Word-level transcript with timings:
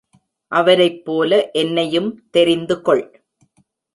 அவரைப் 0.51 1.05
போல 1.05 1.51
என்னையும் 1.51 2.09
தெரிந்து 2.29 2.81
கொள். 2.81 3.03